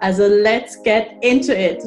Also 0.00 0.28
let's 0.28 0.80
get 0.84 1.08
into 1.22 1.52
it! 1.52 1.82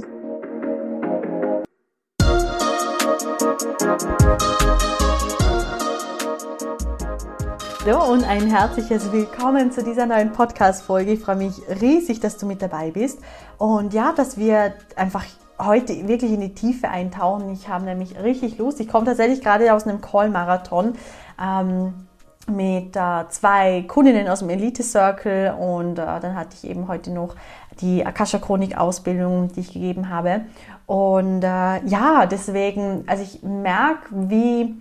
So 7.86 8.04
und 8.12 8.26
ein 8.26 8.50
herzliches 8.50 9.14
Willkommen 9.14 9.72
zu 9.72 9.82
dieser 9.82 10.06
neuen 10.06 10.34
Podcast-Folge. 10.34 11.14
Ich 11.14 11.22
freue 11.22 11.38
mich 11.38 11.54
riesig, 11.82 12.20
dass 12.20 12.38
du 12.38 12.46
mit 12.46 12.62
dabei 12.62 12.92
bist. 12.92 13.20
Und 13.58 13.94
ja, 13.94 14.12
dass 14.12 14.38
wir 14.38 14.74
einfach 14.98 15.26
heute 15.58 16.08
wirklich 16.10 16.32
in 16.32 16.42
die 16.42 16.54
Tiefe 16.54 16.90
eintauchen. 16.90 17.50
Ich 17.54 17.70
habe 17.70 17.86
nämlich 17.86 18.22
richtig 18.22 18.58
Lust. 18.58 18.82
Ich 18.82 18.90
komme 18.90 19.06
tatsächlich 19.06 19.42
gerade 19.42 19.74
aus 19.74 19.88
einem 19.88 20.02
Call-Marathon 20.02 20.96
ähm, 21.42 22.08
mit 22.48 22.96
äh, 22.96 23.28
zwei 23.30 23.84
Kundinnen 23.88 24.28
aus 24.28 24.40
dem 24.40 24.50
Elite 24.50 24.84
Circle 24.84 25.54
und 25.58 26.00
äh, 26.00 26.20
dann 26.20 26.36
hatte 26.36 26.56
ich 26.62 26.70
eben 26.70 26.88
heute 26.88 27.12
noch 27.12 27.36
die 27.80 28.06
Akasha 28.06 28.40
Chronik 28.40 28.78
Ausbildung, 28.78 29.52
die 29.54 29.62
ich 29.62 29.74
gegeben 29.74 30.10
habe. 30.10 30.42
Und 30.86 31.44
äh, 31.44 31.86
ja, 31.86 32.26
deswegen, 32.26 33.04
also 33.08 33.24
ich 33.24 33.44
merke, 33.44 34.08
wie 34.12 34.76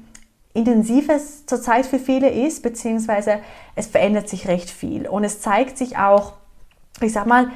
intensiv 0.52 1.08
es 1.08 1.46
zurzeit 1.46 1.86
für 1.86 1.98
viele 1.98 2.28
ist, 2.28 2.62
beziehungsweise 2.62 3.38
es 3.76 3.86
verändert 3.86 4.28
sich 4.28 4.48
recht 4.48 4.70
viel. 4.70 5.06
Und 5.06 5.24
es 5.24 5.40
zeigt 5.40 5.78
sich 5.78 5.96
auch, 5.96 6.32
ich 7.00 7.12
sag 7.12 7.26
mal, 7.26 7.48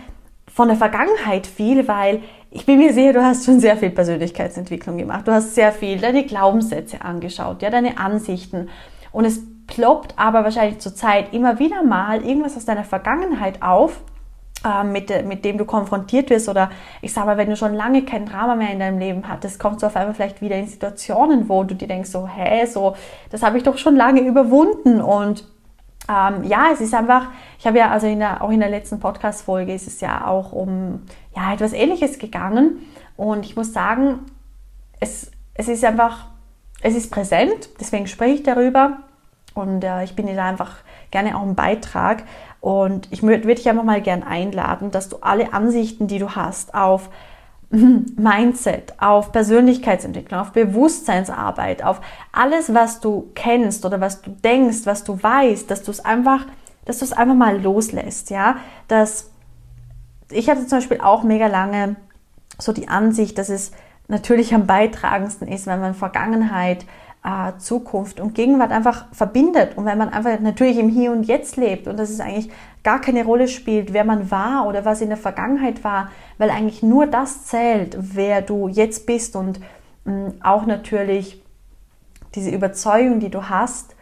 von 0.53 0.69
der 0.69 0.77
Vergangenheit 0.77 1.47
viel, 1.47 1.89
weil 1.89 2.23
ich 2.51 2.65
bin 2.67 2.79
mir 2.79 2.93
sicher, 2.93 3.15
du 3.15 3.25
hast 3.25 3.45
schon 3.45 3.59
sehr 3.59 3.77
viel 3.77 3.91
Persönlichkeitsentwicklung 3.91 4.97
gemacht. 4.97 5.27
Du 5.27 5.33
hast 5.33 5.57
sehr 5.57 5.73
viel 5.73 5.99
deine 5.99 6.25
Glaubenssätze 6.25 7.03
angeschaut, 7.03 7.63
ja, 7.63 7.71
deine 7.71 7.99
Ansichten. 7.99 8.69
Und 9.11 9.25
es 9.25 9.41
ploppt 9.67 10.15
aber 10.19 10.45
wahrscheinlich 10.45 10.79
zurzeit 10.79 11.33
immer 11.33 11.59
wieder 11.59 11.83
mal 11.83 12.23
irgendwas 12.23 12.57
aus 12.57 12.65
deiner 12.65 12.85
Vergangenheit 12.85 13.63
auf, 13.63 14.01
ähm, 14.65 14.93
mit, 14.93 15.27
mit 15.27 15.45
dem 15.45 15.59
du 15.59 15.65
konfrontiert 15.65 16.31
wirst 16.31 16.49
oder 16.49 16.71
ich 17.03 17.13
sage 17.13 17.27
mal, 17.27 17.37
wenn 17.37 17.51
du 17.51 17.57
schon 17.57 17.75
lange 17.75 18.05
kein 18.05 18.27
Drama 18.27 18.55
mehr 18.55 18.71
in 18.71 18.79
deinem 18.79 18.99
Leben 18.99 19.29
hattest, 19.29 19.61
kommst 19.61 19.83
du 19.83 19.87
auf 19.87 19.97
einmal 19.97 20.15
vielleicht 20.15 20.41
wieder 20.41 20.57
in 20.57 20.67
Situationen, 20.67 21.49
wo 21.49 21.65
du 21.65 21.75
dir 21.75 21.89
denkst, 21.89 22.11
so, 22.11 22.27
hä, 22.27 22.65
so, 22.67 22.97
das 23.31 23.43
habe 23.43 23.59
ich 23.59 23.63
doch 23.63 23.77
schon 23.79 23.97
lange 23.97 24.21
überwunden 24.21 25.01
und 25.01 25.45
ähm, 26.09 26.45
ja, 26.45 26.69
es 26.73 26.81
ist 26.81 26.95
einfach, 26.95 27.29
ich 27.59 27.67
habe 27.67 27.79
ja, 27.79 27.91
also 27.91 28.07
in 28.07 28.19
der, 28.19 28.43
auch 28.43 28.51
in 28.51 28.61
der 28.61 28.69
letzten 28.69 29.01
Podcast-Folge 29.01 29.73
ist 29.73 29.87
es 29.87 30.01
ja 30.01 30.27
auch 30.27 30.53
um 30.53 31.03
ja, 31.35 31.53
etwas 31.53 31.73
Ähnliches 31.73 32.19
gegangen 32.19 32.87
und 33.17 33.45
ich 33.45 33.57
muss 33.57 33.73
sagen, 33.73 34.21
es, 35.01 35.31
es 35.55 35.69
ist 35.69 35.85
einfach, 35.85 36.27
es 36.83 36.95
ist 36.95 37.11
präsent, 37.11 37.71
deswegen 37.81 38.07
spreche 38.07 38.35
ich 38.35 38.43
darüber 38.43 38.99
und 39.55 39.85
äh, 39.85 40.05
ich 40.05 40.17
bin 40.17 40.27
dir 40.27 40.35
da 40.35 40.49
einfach 40.49 40.79
gerne 41.11 41.37
auch 41.37 41.43
einen 41.43 41.55
Beitrag. 41.55 42.25
Und 42.61 43.09
ich 43.11 43.23
würde 43.23 43.47
dich 43.47 43.69
einfach 43.69 43.85
mal 43.85 44.03
gerne 44.03 44.27
einladen, 44.27 44.91
dass 44.91 45.09
du 45.09 45.19
alle 45.21 45.53
Ansichten, 45.53 46.07
die 46.09 46.19
du 46.19 46.31
hast 46.31 46.75
auf 46.75 47.09
Mindset, 47.71 48.95
auf 49.01 49.33
Persönlichkeitsentwicklung, 49.33 50.41
auf 50.41 50.53
Bewusstseinsarbeit, 50.53 51.85
auf 51.85 52.01
alles, 52.33 52.75
was 52.75 53.01
du 53.01 53.31
kennst 53.35 53.85
oder 53.85 54.01
was 54.01 54.23
du 54.23 54.31
denkst, 54.31 54.83
was 54.85 55.05
du 55.05 55.23
weißt, 55.23 55.71
dass 55.71 55.83
du 55.83 55.91
es 55.91 56.05
einfach, 56.05 56.47
dass 56.85 56.99
du 56.99 57.05
es 57.05 57.13
einfach 57.13 57.35
mal 57.35 57.61
loslässt, 57.61 58.31
ja. 58.31 58.57
Dass 58.89 59.31
ich 60.31 60.49
hatte 60.51 60.67
zum 60.67 60.79
Beispiel 60.79 61.01
auch 61.01 61.23
mega 61.23 61.47
lange 61.47 61.97
so 62.59 62.73
die 62.73 62.89
Ansicht, 62.89 63.39
dass 63.39 63.49
es 63.51 63.73
natürlich 64.09 64.55
am 64.55 64.67
beitragendsten 64.67 65.49
ist, 65.49 65.67
wenn 65.67 65.81
man 65.81 65.95
Vergangenheit 65.95 66.87
äh, 67.25 67.57
Zukunft 67.59 68.21
und 68.21 68.35
Gegenwart 68.35 68.71
einfach 68.71 69.07
verbindet 69.13 69.77
und 69.77 69.87
wenn 69.87 69.99
man 69.99 70.11
einfach 70.11 70.39
natürlich 70.41 70.79
im 70.79 70.91
Hier 70.91 71.11
und 71.11 71.25
Jetzt 71.25 71.57
lebt 71.57 71.89
und 71.89 71.99
dass 71.99 72.11
es 72.11 72.21
eigentlich 72.21 72.51
gar 72.83 73.01
keine 73.01 73.25
Rolle 73.25 73.49
spielt, 73.49 73.95
wer 73.95 74.05
man 74.05 74.31
war 74.31 74.67
oder 74.67 74.85
was 74.85 75.01
in 75.01 75.09
der 75.09 75.17
Vergangenheit 75.17 75.83
war, 75.85 76.11
weil 76.37 76.51
eigentlich 76.51 76.83
nur 76.83 77.07
das 77.07 77.47
zählt, 77.47 77.97
wer 77.99 78.43
du 78.43 78.69
jetzt 78.69 79.07
bist 79.07 79.37
und 79.37 79.59
mh, 80.05 80.35
auch 80.43 80.67
natürlich 80.67 81.43
diese 82.35 82.51
Überzeugung, 82.51 83.21
die 83.21 83.31
du 83.31 83.49
hast, 83.49 83.97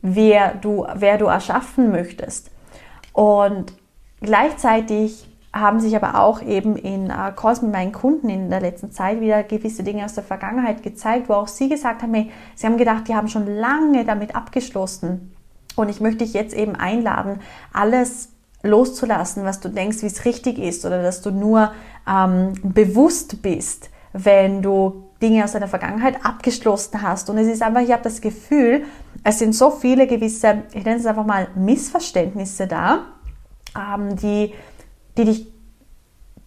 wer 0.00 0.54
du, 0.54 0.86
wer 0.94 1.18
du 1.18 1.26
erschaffen 1.26 1.90
möchtest. 1.90 2.50
Und 3.12 3.74
gleichzeitig 4.20 5.28
haben 5.52 5.80
sich 5.80 5.94
aber 5.94 6.18
auch 6.18 6.40
eben 6.40 6.76
in 6.76 7.10
äh, 7.10 7.32
Calls 7.36 7.60
mit 7.60 7.72
meinen 7.72 7.92
Kunden 7.92 8.30
in 8.30 8.48
der 8.48 8.60
letzten 8.60 8.90
Zeit 8.90 9.20
wieder 9.20 9.42
gewisse 9.42 9.82
Dinge 9.82 10.04
aus 10.04 10.14
der 10.14 10.24
Vergangenheit 10.24 10.82
gezeigt, 10.82 11.28
wo 11.28 11.34
auch 11.34 11.48
sie 11.48 11.68
gesagt 11.68 12.02
haben, 12.02 12.14
hey, 12.14 12.30
sie 12.54 12.66
haben 12.66 12.78
gedacht, 12.78 13.06
die 13.08 13.14
haben 13.14 13.28
schon 13.28 13.46
lange 13.46 14.04
damit 14.04 14.34
abgeschlossen. 14.34 15.34
Und 15.76 15.88
ich 15.88 16.00
möchte 16.00 16.24
dich 16.24 16.32
jetzt 16.32 16.54
eben 16.54 16.74
einladen, 16.74 17.40
alles 17.72 18.30
loszulassen, 18.62 19.44
was 19.44 19.60
du 19.60 19.68
denkst, 19.68 20.02
wie 20.02 20.06
es 20.06 20.24
richtig 20.24 20.58
ist 20.58 20.86
oder 20.86 21.02
dass 21.02 21.20
du 21.20 21.30
nur 21.30 21.72
ähm, 22.08 22.54
bewusst 22.62 23.42
bist, 23.42 23.90
wenn 24.12 24.62
du 24.62 25.04
Dinge 25.20 25.44
aus 25.44 25.52
deiner 25.52 25.68
Vergangenheit 25.68 26.24
abgeschlossen 26.24 27.02
hast. 27.02 27.30
Und 27.30 27.38
es 27.38 27.46
ist 27.46 27.62
einfach, 27.62 27.80
ich 27.80 27.92
habe 27.92 28.02
das 28.02 28.20
Gefühl, 28.20 28.84
es 29.24 29.38
sind 29.38 29.54
so 29.54 29.70
viele 29.70 30.06
gewisse, 30.06 30.62
ich 30.72 30.84
nenne 30.84 30.98
es 30.98 31.06
einfach 31.06 31.26
mal 31.26 31.48
Missverständnisse 31.54 32.66
da, 32.66 33.06
ähm, 33.76 34.16
die 34.16 34.52
die 35.16 35.24
dich, 35.24 35.46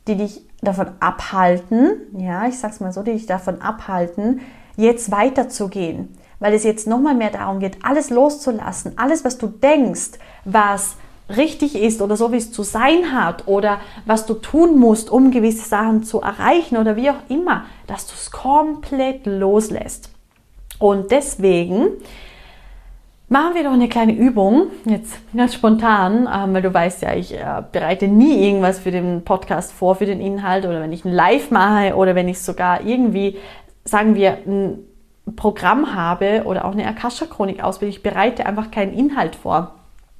die 0.07 0.15
dich 0.15 0.41
davon 0.61 0.87
abhalten, 0.99 1.91
ja, 2.17 2.47
ich 2.47 2.59
sag's 2.59 2.79
mal 2.79 2.91
so, 2.91 3.03
die 3.03 3.13
dich 3.13 3.25
davon 3.25 3.61
abhalten, 3.61 4.41
jetzt 4.75 5.11
weiterzugehen. 5.11 6.15
Weil 6.39 6.53
es 6.53 6.63
jetzt 6.63 6.87
nochmal 6.87 7.15
mehr 7.15 7.29
darum 7.29 7.59
geht, 7.59 7.77
alles 7.83 8.09
loszulassen, 8.09 8.97
alles, 8.97 9.23
was 9.23 9.37
du 9.37 9.47
denkst, 9.47 10.11
was 10.43 10.97
richtig 11.29 11.75
ist 11.75 12.01
oder 12.01 12.17
so, 12.17 12.31
wie 12.31 12.37
es 12.37 12.51
zu 12.51 12.63
sein 12.63 13.13
hat 13.13 13.47
oder 13.47 13.79
was 14.05 14.25
du 14.25 14.35
tun 14.35 14.77
musst, 14.77 15.09
um 15.09 15.31
gewisse 15.31 15.67
Sachen 15.67 16.03
zu 16.03 16.21
erreichen 16.21 16.77
oder 16.77 16.95
wie 16.95 17.09
auch 17.09 17.29
immer, 17.29 17.65
dass 17.87 18.05
du 18.07 18.13
es 18.13 18.31
komplett 18.31 19.25
loslässt. 19.25 20.09
Und 20.77 21.11
deswegen 21.11 21.87
Machen 23.27 23.55
wir 23.55 23.63
doch 23.63 23.71
eine 23.71 23.89
kleine 23.89 24.13
Übung, 24.13 24.67
jetzt 24.85 25.17
ganz 25.35 25.55
spontan, 25.55 26.29
ähm, 26.31 26.53
weil 26.53 26.61
du 26.61 26.71
weißt 26.71 27.01
ja, 27.01 27.15
ich 27.15 27.33
äh, 27.33 27.63
bereite 27.71 28.07
nie 28.07 28.45
irgendwas 28.47 28.77
für 28.77 28.91
den 28.91 29.23
Podcast 29.23 29.71
vor, 29.71 29.95
für 29.95 30.05
den 30.05 30.21
Inhalt 30.21 30.65
oder 30.65 30.79
wenn 30.79 30.93
ich 30.93 31.05
ein 31.05 31.11
Live 31.11 31.49
mache 31.49 31.95
oder 31.95 32.13
wenn 32.13 32.27
ich 32.27 32.39
sogar 32.39 32.85
irgendwie, 32.85 33.37
sagen 33.83 34.13
wir, 34.13 34.37
ein 34.45 34.77
Programm 35.35 35.95
habe 35.95 36.43
oder 36.45 36.65
auch 36.65 36.73
eine 36.73 36.85
Akasha-Chronik 36.85 37.63
ausbilde, 37.63 37.95
ich 37.95 38.03
bereite 38.03 38.45
einfach 38.45 38.69
keinen 38.69 38.93
Inhalt 38.93 39.35
vor, 39.35 39.73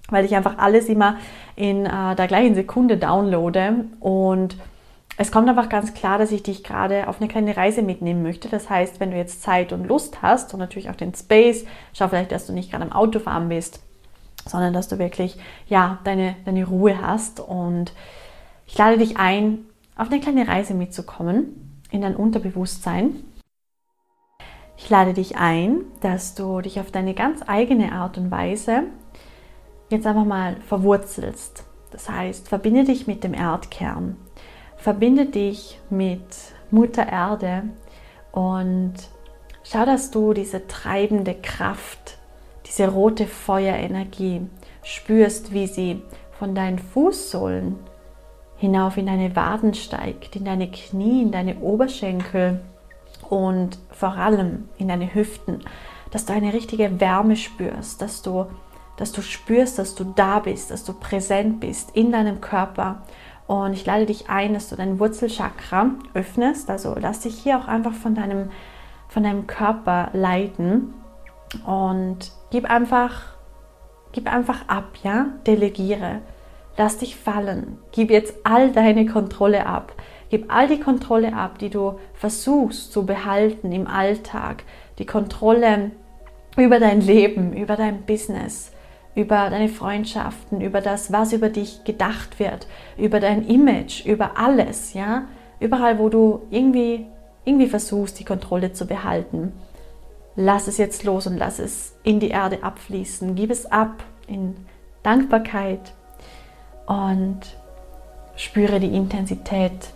weil 0.09 0.25
ich 0.25 0.35
einfach 0.35 0.57
alles 0.57 0.89
immer 0.89 1.17
in 1.55 1.85
äh, 1.85 2.15
der 2.15 2.25
gleichen 2.25 2.55
Sekunde 2.55 2.97
downloade 2.97 3.85
und 3.99 4.57
es 5.17 5.31
kommt 5.31 5.47
einfach 5.47 5.69
ganz 5.69 5.93
klar, 5.93 6.17
dass 6.17 6.31
ich 6.31 6.43
dich 6.43 6.63
gerade 6.63 7.07
auf 7.07 7.21
eine 7.21 7.29
kleine 7.29 7.55
Reise 7.55 7.81
mitnehmen 7.81 8.21
möchte. 8.21 8.49
Das 8.49 8.69
heißt, 8.69 8.99
wenn 8.99 9.11
du 9.11 9.17
jetzt 9.17 9.41
Zeit 9.41 9.71
und 9.71 9.87
Lust 9.87 10.21
hast 10.21 10.53
und 10.53 10.59
natürlich 10.59 10.89
auch 10.89 10.95
den 10.95 11.13
Space, 11.13 11.65
schau 11.93 12.09
vielleicht, 12.09 12.31
dass 12.33 12.47
du 12.47 12.53
nicht 12.53 12.71
gerade 12.71 12.83
am 12.83 12.91
Autofahren 12.91 13.47
bist, 13.47 13.81
sondern 14.45 14.73
dass 14.73 14.89
du 14.89 14.99
wirklich 14.99 15.37
ja 15.67 15.99
deine, 16.03 16.35
deine 16.43 16.65
Ruhe 16.67 17.01
hast. 17.01 17.39
Und 17.39 17.93
ich 18.67 18.77
lade 18.77 18.97
dich 18.97 19.17
ein, 19.17 19.59
auf 19.95 20.11
eine 20.11 20.19
kleine 20.19 20.47
Reise 20.49 20.73
mitzukommen 20.73 21.81
in 21.91 22.01
dein 22.01 22.17
Unterbewusstsein. 22.17 23.23
Ich 24.77 24.89
lade 24.89 25.13
dich 25.13 25.37
ein, 25.37 25.85
dass 26.01 26.35
du 26.35 26.59
dich 26.59 26.81
auf 26.81 26.91
deine 26.91 27.13
ganz 27.13 27.41
eigene 27.47 27.93
Art 27.93 28.17
und 28.17 28.31
Weise 28.31 28.83
jetzt 29.89 30.05
einfach 30.05 30.25
mal 30.25 30.57
verwurzelst. 30.67 31.63
Das 31.91 32.09
heißt, 32.09 32.49
verbinde 32.49 32.83
dich 32.83 33.07
mit 33.07 33.23
dem 33.23 33.33
Erdkern 33.33 34.17
verbinde 34.77 35.25
dich 35.25 35.79
mit 35.89 36.25
Mutter 36.71 37.07
Erde 37.07 37.63
und 38.31 38.93
schau, 39.63 39.85
dass 39.85 40.11
du 40.11 40.33
diese 40.33 40.67
treibende 40.67 41.33
Kraft, 41.33 42.17
diese 42.65 42.89
rote 42.89 43.27
Feuerenergie 43.27 44.41
spürst, 44.83 45.53
wie 45.53 45.67
sie 45.67 46.01
von 46.37 46.53
deinen 46.55 46.79
Fußsohlen 46.79 47.77
hinauf 48.57 48.97
in 48.97 49.05
deine 49.05 49.35
Waden 49.35 49.73
steigt, 49.73 50.35
in 50.35 50.45
deine 50.45 50.69
Knie, 50.69 51.21
in 51.21 51.31
deine 51.31 51.59
Oberschenkel 51.59 52.61
und 53.29 53.77
vor 53.91 54.13
allem 54.13 54.69
in 54.77 54.87
deine 54.87 55.13
Hüften, 55.13 55.61
dass 56.11 56.25
du 56.25 56.33
eine 56.33 56.53
richtige 56.53 56.99
Wärme 56.99 57.35
spürst, 57.35 58.01
dass 58.01 58.21
du, 58.21 58.45
dass 58.97 59.11
du 59.11 59.21
spürst, 59.21 59.79
dass 59.79 59.95
du 59.95 60.03
da 60.15 60.39
bist, 60.39 60.71
dass 60.71 60.83
du 60.83 60.93
präsent 60.93 61.59
bist 61.59 61.91
in 61.95 62.11
deinem 62.11 62.41
Körper 62.41 63.03
Und 63.47 63.73
ich 63.73 63.85
lade 63.85 64.05
dich 64.05 64.29
ein, 64.29 64.53
dass 64.53 64.69
du 64.69 64.75
dein 64.75 64.99
Wurzelchakra 64.99 65.91
öffnest. 66.13 66.69
Also 66.69 66.95
lass 66.99 67.21
dich 67.21 67.35
hier 67.35 67.59
auch 67.59 67.67
einfach 67.67 67.93
von 67.93 68.15
deinem, 68.15 68.49
von 69.07 69.23
deinem 69.23 69.45
Körper 69.45 70.09
leiten 70.13 70.93
und 71.65 72.31
gib 72.49 72.69
einfach, 72.69 73.21
gib 74.11 74.31
einfach 74.31 74.67
ab, 74.67 74.97
ja? 75.03 75.27
Delegiere. 75.45 76.21
Lass 76.77 76.97
dich 76.97 77.15
fallen. 77.15 77.77
Gib 77.91 78.09
jetzt 78.09 78.33
all 78.43 78.71
deine 78.71 79.05
Kontrolle 79.05 79.65
ab. 79.65 79.93
Gib 80.29 80.51
all 80.51 80.67
die 80.67 80.79
Kontrolle 80.79 81.33
ab, 81.33 81.59
die 81.59 81.69
du 81.69 81.99
versuchst 82.13 82.91
zu 82.91 83.05
behalten 83.05 83.71
im 83.71 83.87
Alltag. 83.87 84.63
Die 84.97 85.05
Kontrolle 85.05 85.91
über 86.57 86.79
dein 86.79 87.01
Leben, 87.01 87.53
über 87.53 87.75
dein 87.75 88.01
Business, 88.03 88.71
über 89.15 89.49
deine 89.49 89.69
Freundschaften, 89.69 90.59
über 90.61 90.81
das, 90.81 91.11
was 91.11 91.31
über 91.31 91.49
dich 91.49 91.85
gedacht 91.85 92.37
wird, 92.39 92.67
über 92.97 93.19
dein 93.19 93.47
Image, 93.47 94.05
über 94.05 94.37
alles, 94.37 94.93
ja? 94.93 95.23
Überall, 95.59 95.97
wo 95.99 96.09
du 96.09 96.41
irgendwie, 96.51 97.05
irgendwie 97.45 97.67
versuchst, 97.67 98.19
die 98.19 98.25
Kontrolle 98.25 98.73
zu 98.73 98.85
behalten. 98.85 99.53
Lass 100.35 100.67
es 100.67 100.77
jetzt 100.77 101.05
los 101.05 101.27
und 101.27 101.37
lass 101.37 101.59
es 101.59 101.95
in 102.03 102.19
die 102.19 102.27
Erde 102.27 102.61
abfließen. 102.61 103.35
Gib 103.35 103.51
es 103.51 103.65
ab 103.65 104.03
in 104.27 104.55
Dankbarkeit 105.01 105.93
und 106.87 107.39
spüre 108.35 108.81
die 108.81 108.93
Intensität 108.93 109.93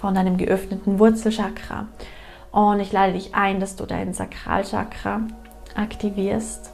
von 0.00 0.14
deinem 0.14 0.36
geöffneten 0.36 1.00
Wurzelchakra. 1.00 1.88
Und 2.52 2.78
ich 2.78 2.92
lade 2.92 3.14
dich 3.14 3.34
ein, 3.34 3.58
dass 3.58 3.74
du 3.74 3.84
dein 3.84 4.14
Sakralchakra 4.14 5.22
aktivierst 5.74 6.72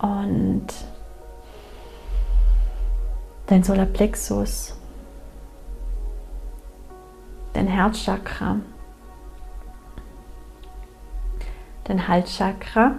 und 0.00 0.66
dein 3.46 3.62
Solarplexus, 3.62 4.76
dein 7.52 7.66
Herzchakra, 7.66 8.56
dein 11.84 12.06
Halschakra, 12.06 12.94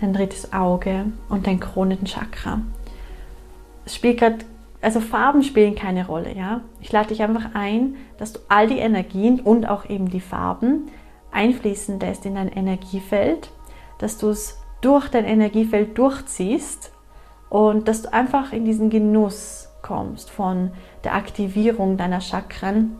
dein 0.00 0.12
drittes 0.12 0.52
Auge 0.52 1.06
und 1.28 1.46
dein 1.46 1.58
Kronenchakra. 1.58 2.60
Es 3.84 3.94
spielt 3.94 4.18
gerade 4.18 4.44
also 4.82 5.00
Farben 5.00 5.42
spielen 5.42 5.74
keine 5.74 6.06
Rolle, 6.06 6.36
ja. 6.36 6.60
Ich 6.80 6.92
lade 6.92 7.08
dich 7.08 7.22
einfach 7.22 7.54
ein, 7.54 7.96
dass 8.18 8.34
du 8.34 8.40
all 8.48 8.68
die 8.68 8.78
Energien 8.78 9.40
und 9.40 9.66
auch 9.68 9.88
eben 9.88 10.10
die 10.10 10.20
Farben 10.20 10.90
einfließen 11.32 11.98
lässt 11.98 12.24
in 12.26 12.36
dein 12.36 12.48
Energiefeld, 12.48 13.50
dass 13.98 14.18
du 14.18 14.28
es 14.28 14.58
durch 14.86 15.08
dein 15.08 15.24
Energiefeld 15.24 15.98
durchziehst 15.98 16.92
und 17.50 17.88
dass 17.88 18.02
du 18.02 18.12
einfach 18.12 18.52
in 18.52 18.64
diesen 18.64 18.88
Genuss 18.88 19.68
kommst 19.82 20.30
von 20.30 20.70
der 21.02 21.16
Aktivierung 21.16 21.96
deiner 21.96 22.20
Chakren 22.20 22.96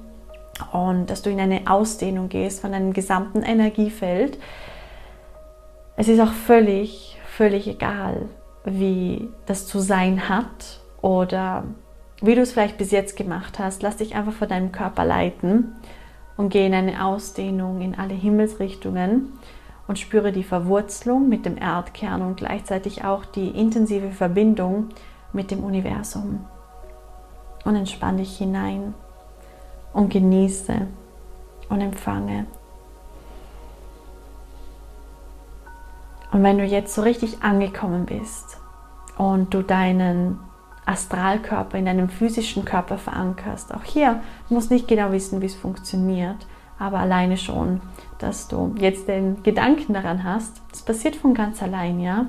und 0.72 1.06
dass 1.06 1.22
du 1.22 1.30
in 1.30 1.38
eine 1.38 1.70
Ausdehnung 1.70 2.28
gehst 2.28 2.60
von 2.60 2.72
deinem 2.72 2.92
gesamten 2.92 3.42
Energiefeld. 3.42 4.36
Es 5.96 6.08
ist 6.08 6.18
auch 6.18 6.32
völlig, 6.32 7.18
völlig 7.24 7.68
egal, 7.68 8.28
wie 8.64 9.28
das 9.46 9.68
zu 9.68 9.78
sein 9.78 10.28
hat 10.28 10.80
oder 11.02 11.62
wie 12.20 12.34
du 12.34 12.40
es 12.40 12.50
vielleicht 12.50 12.78
bis 12.78 12.90
jetzt 12.90 13.16
gemacht 13.16 13.60
hast, 13.60 13.84
lass 13.84 13.98
dich 13.98 14.16
einfach 14.16 14.32
von 14.32 14.48
deinem 14.48 14.72
Körper 14.72 15.04
leiten 15.04 15.76
und 16.36 16.48
geh 16.48 16.66
in 16.66 16.74
eine 16.74 17.04
Ausdehnung 17.04 17.80
in 17.80 17.94
alle 17.94 18.14
Himmelsrichtungen 18.14 19.34
und 19.86 19.98
spüre 19.98 20.32
die 20.32 20.42
Verwurzelung 20.42 21.28
mit 21.28 21.46
dem 21.46 21.56
Erdkern 21.56 22.22
und 22.22 22.36
gleichzeitig 22.36 23.04
auch 23.04 23.24
die 23.24 23.48
intensive 23.48 24.10
Verbindung 24.10 24.88
mit 25.32 25.50
dem 25.50 25.62
Universum. 25.62 26.44
Und 27.64 27.76
entspann 27.76 28.16
dich 28.16 28.36
hinein 28.38 28.94
und 29.92 30.12
genieße 30.12 30.86
und 31.68 31.80
empfange. 31.80 32.46
Und 36.32 36.42
wenn 36.42 36.58
du 36.58 36.64
jetzt 36.64 36.94
so 36.94 37.02
richtig 37.02 37.42
angekommen 37.42 38.06
bist 38.06 38.58
und 39.16 39.54
du 39.54 39.62
deinen 39.62 40.38
Astralkörper 40.86 41.76
in 41.76 41.86
deinem 41.86 42.08
physischen 42.08 42.64
Körper 42.64 42.96
verankerst. 42.96 43.74
Auch 43.74 43.82
hier 43.82 44.20
musst 44.48 44.70
nicht 44.70 44.86
genau 44.86 45.10
wissen, 45.10 45.42
wie 45.42 45.46
es 45.46 45.54
funktioniert, 45.54 46.46
aber 46.78 47.00
alleine 47.00 47.36
schon, 47.36 47.80
dass 48.18 48.48
du 48.48 48.74
jetzt 48.78 49.08
den 49.08 49.42
Gedanken 49.42 49.94
daran 49.94 50.24
hast, 50.24 50.60
das 50.70 50.82
passiert 50.82 51.16
von 51.16 51.34
ganz 51.34 51.62
allein, 51.62 52.00
ja. 52.00 52.26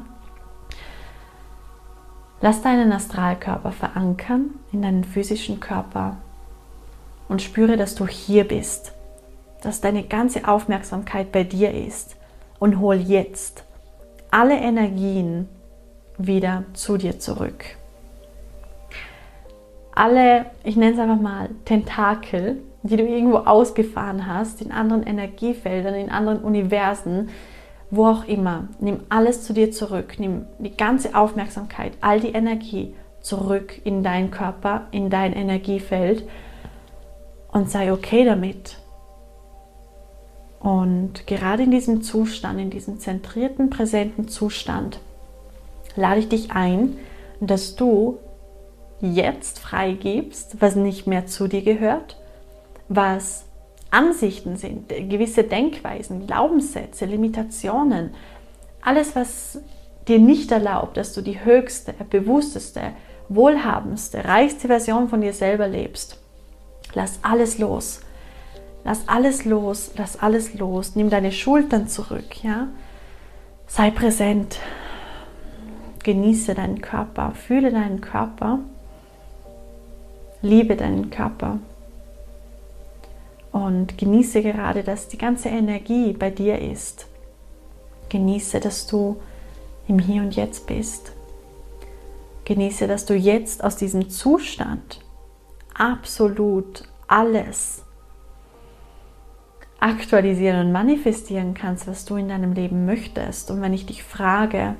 Lass 2.42 2.62
deinen 2.62 2.92
Astralkörper 2.92 3.72
verankern 3.72 4.51
in 4.72 4.81
deinen 4.81 5.04
physischen 5.04 5.60
Körper 5.60 6.18
und 7.28 7.42
spüre, 7.42 7.78
dass 7.78 7.95
du 7.95 8.07
hier 8.07 8.48
bist, 8.48 8.94
dass 9.62 9.81
deine 9.81 10.04
ganze 10.04 10.48
Aufmerksamkeit 10.48 11.31
bei 11.31 11.44
dir 11.44 11.74
ist 11.74 12.16
und 12.60 12.80
hol 12.80 12.95
jetzt 12.95 13.63
alle 14.30 14.56
Energien 14.56 15.50
wieder 16.18 16.63
zu 16.74 16.98
dir 16.98 17.19
zurück 17.19 17.78
alle, 19.98 20.45
ich 20.63 20.75
nenne 20.75 20.94
es 20.94 21.00
einfach 21.00 21.19
mal, 21.19 21.50
Tentakel, 21.66 22.62
die 22.83 22.95
du 22.95 23.03
irgendwo 23.03 23.38
ausgefahren 23.38 24.27
hast, 24.27 24.62
in 24.62 24.71
anderen 24.71 25.03
Energiefeldern, 25.03 25.95
in 25.95 26.09
anderen 26.09 26.39
Universen, 26.39 27.29
wo 27.89 28.06
auch 28.07 28.25
immer. 28.25 28.68
Nimm 28.79 29.01
alles 29.09 29.44
zu 29.44 29.53
dir 29.53 29.71
zurück. 29.71 30.15
Nimm 30.18 30.45
die 30.59 30.75
ganze 30.75 31.15
Aufmerksamkeit, 31.15 31.94
all 32.01 32.19
die 32.19 32.33
Energie 32.33 32.94
zurück 33.21 33.81
in 33.83 34.03
deinen 34.03 34.31
Körper, 34.31 34.88
in 34.91 35.09
dein 35.09 35.33
Energiefeld 35.33 36.27
und 37.51 37.69
sei 37.69 37.91
okay 37.91 38.25
damit. 38.25 38.77
Und 40.59 41.27
gerade 41.27 41.63
in 41.63 41.71
diesem 41.71 42.01
Zustand, 42.01 42.59
in 42.59 42.69
diesem 42.69 43.00
zentrierten, 43.00 43.69
präsenten 43.69 44.27
Zustand, 44.27 45.00
lade 45.95 46.19
ich 46.19 46.30
dich 46.30 46.51
ein, 46.51 46.97
dass 47.39 47.75
du 47.75 48.18
jetzt 49.00 49.59
freigibst, 49.59 50.59
was 50.59 50.75
nicht 50.75 51.06
mehr 51.06 51.27
zu 51.27 51.47
dir 51.47 51.62
gehört, 51.62 52.18
was 52.89 53.45
Ansichten 53.89 54.57
sind, 54.57 54.89
gewisse 54.89 55.44
Denkweisen, 55.44 56.28
Glaubenssätze, 56.28 57.06
Limitationen, 57.06 58.12
alles, 58.81 59.16
was 59.16 59.60
dir 60.07 60.19
nicht 60.19 60.51
erlaubt, 60.51 60.98
dass 60.98 61.13
du 61.13 61.22
die 61.22 61.44
höchste, 61.44 61.94
bewussteste, 62.10 62.94
wohlhabendste, 63.30 64.24
reichste 64.24 64.68
Version 64.68 65.10
von 65.10 65.22
dir 65.22 65.34
selber 65.34 65.68
lebst. 65.68 66.19
Lass 66.94 67.19
alles 67.21 67.57
los. 67.57 68.02
Lass 68.83 69.07
alles 69.07 69.44
los, 69.44 69.92
lass 69.97 70.18
alles 70.21 70.54
los. 70.54 70.95
Nimm 70.95 71.09
deine 71.09 71.33
Schultern 71.33 71.90
zurück, 71.90 72.42
ja? 72.44 72.68
Sei 73.68 73.92
präsent. 73.92 74.59
Genieße 76.04 76.56
deinen 76.56 76.81
Körper, 76.81 77.33
fühle 77.33 77.71
deinen 77.71 78.00
Körper 78.00 78.59
Liebe 80.42 80.76
deinen 80.76 81.09
Körper 81.09 81.59
und 83.66 83.97
genieße 83.97 84.42
gerade, 84.42 84.83
dass 84.83 85.07
die 85.07 85.18
ganze 85.18 85.49
Energie 85.49 86.14
bei 86.14 86.30
dir 86.30 86.61
ist. 86.61 87.07
Genieße, 88.09 88.59
dass 88.59 88.87
du 88.87 89.18
im 89.87 89.99
Hier 89.99 90.21
und 90.21 90.35
Jetzt 90.35 90.68
bist. 90.68 91.14
Genieße, 92.45 92.87
dass 92.87 93.06
du 93.06 93.16
jetzt 93.16 93.64
aus 93.64 93.76
diesem 93.76 94.09
Zustand 94.09 95.02
absolut 95.73 96.83
alles 97.07 97.83
aktualisieren 99.80 100.68
und 100.68 100.71
manifestieren 100.71 101.54
kannst, 101.54 101.87
was 101.87 102.06
du 102.06 102.16
in 102.16 102.30
deinem 102.30 102.54
Leben 102.54 102.85
möchtest. 102.85 103.52
Und 103.52 103.61
wenn 103.61 103.73
ich 103.73 103.85
dich 103.85 104.04
frage, 104.04 104.76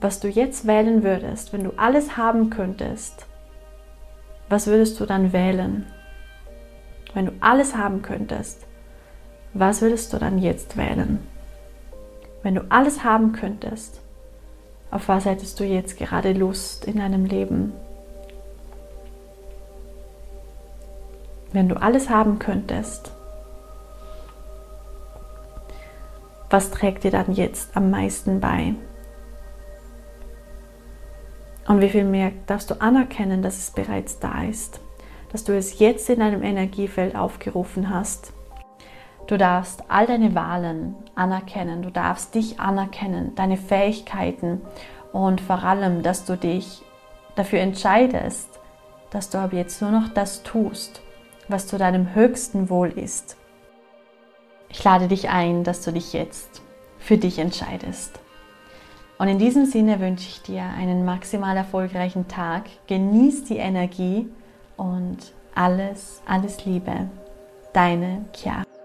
was 0.00 0.20
du 0.20 0.28
jetzt 0.28 0.66
wählen 0.66 1.02
würdest, 1.02 1.52
wenn 1.52 1.64
du 1.64 1.72
alles 1.76 2.16
haben 2.16 2.50
könntest, 2.50 3.26
was 4.48 4.66
würdest 4.66 5.00
du 5.00 5.06
dann 5.06 5.32
wählen? 5.32 5.86
Wenn 7.16 7.24
du 7.24 7.32
alles 7.40 7.74
haben 7.74 8.02
könntest, 8.02 8.66
was 9.54 9.80
würdest 9.80 10.12
du 10.12 10.18
dann 10.18 10.36
jetzt 10.36 10.76
wählen? 10.76 11.26
Wenn 12.42 12.54
du 12.54 12.66
alles 12.68 13.04
haben 13.04 13.32
könntest, 13.32 14.02
auf 14.90 15.08
was 15.08 15.24
hättest 15.24 15.58
du 15.58 15.64
jetzt 15.64 15.96
gerade 15.96 16.34
Lust 16.34 16.84
in 16.84 16.98
deinem 16.98 17.24
Leben? 17.24 17.72
Wenn 21.52 21.70
du 21.70 21.80
alles 21.80 22.10
haben 22.10 22.38
könntest, 22.38 23.12
was 26.50 26.70
trägt 26.70 27.04
dir 27.04 27.12
dann 27.12 27.32
jetzt 27.32 27.74
am 27.74 27.90
meisten 27.90 28.40
bei? 28.40 28.74
Und 31.66 31.80
wie 31.80 31.88
viel 31.88 32.04
mehr 32.04 32.32
darfst 32.46 32.70
du 32.70 32.78
anerkennen, 32.78 33.40
dass 33.40 33.56
es 33.56 33.70
bereits 33.70 34.18
da 34.18 34.44
ist, 34.44 34.80
dass 35.36 35.44
du 35.44 35.54
es 35.54 35.80
jetzt 35.80 36.08
in 36.08 36.20
deinem 36.20 36.42
Energiefeld 36.42 37.14
aufgerufen 37.14 37.90
hast. 37.90 38.32
Du 39.26 39.36
darfst 39.36 39.84
all 39.88 40.06
deine 40.06 40.34
Wahlen 40.34 40.94
anerkennen, 41.14 41.82
du 41.82 41.90
darfst 41.90 42.34
dich 42.34 42.58
anerkennen, 42.58 43.34
deine 43.34 43.58
Fähigkeiten 43.58 44.62
und 45.12 45.42
vor 45.42 45.62
allem, 45.62 46.02
dass 46.02 46.24
du 46.24 46.38
dich 46.38 46.80
dafür 47.34 47.58
entscheidest, 47.58 48.48
dass 49.10 49.28
du 49.28 49.36
ab 49.36 49.52
jetzt 49.52 49.82
nur 49.82 49.90
noch 49.90 50.08
das 50.08 50.42
tust, 50.42 51.02
was 51.48 51.66
zu 51.66 51.76
deinem 51.76 52.14
höchsten 52.14 52.70
Wohl 52.70 52.88
ist. 52.88 53.36
Ich 54.70 54.82
lade 54.84 55.06
dich 55.06 55.28
ein, 55.28 55.64
dass 55.64 55.82
du 55.82 55.92
dich 55.92 56.14
jetzt 56.14 56.62
für 56.98 57.18
dich 57.18 57.38
entscheidest. 57.38 58.20
Und 59.18 59.28
in 59.28 59.38
diesem 59.38 59.66
Sinne 59.66 60.00
wünsche 60.00 60.30
ich 60.30 60.40
dir 60.40 60.62
einen 60.62 61.04
maximal 61.04 61.58
erfolgreichen 61.58 62.26
Tag. 62.26 62.62
Genieß 62.86 63.44
die 63.44 63.58
Energie 63.58 64.30
und 64.76 65.18
alles, 65.54 66.20
alles 66.26 66.64
Liebe. 66.64 67.08
Deine 67.72 68.24
Chiara. 68.34 68.75